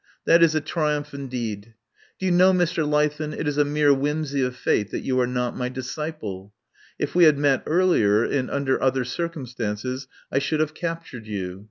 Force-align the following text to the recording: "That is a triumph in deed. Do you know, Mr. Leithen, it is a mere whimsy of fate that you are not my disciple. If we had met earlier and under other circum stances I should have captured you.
"That 0.25 0.41
is 0.41 0.55
a 0.55 0.61
triumph 0.61 1.13
in 1.13 1.27
deed. 1.27 1.75
Do 2.17 2.25
you 2.25 2.31
know, 2.31 2.51
Mr. 2.53 2.83
Leithen, 2.89 3.33
it 3.33 3.47
is 3.47 3.59
a 3.59 3.63
mere 3.63 3.93
whimsy 3.93 4.41
of 4.41 4.55
fate 4.55 4.89
that 4.89 5.01
you 5.03 5.19
are 5.19 5.27
not 5.27 5.55
my 5.55 5.69
disciple. 5.69 6.55
If 6.97 7.13
we 7.13 7.25
had 7.25 7.37
met 7.37 7.61
earlier 7.67 8.23
and 8.23 8.49
under 8.49 8.81
other 8.81 9.05
circum 9.05 9.45
stances 9.45 10.07
I 10.31 10.39
should 10.39 10.59
have 10.59 10.73
captured 10.73 11.27
you. 11.27 11.59